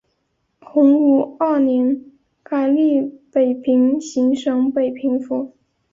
[0.61, 2.07] 洪武二年
[2.41, 3.01] 改隶
[3.31, 5.53] 北平行省北平府。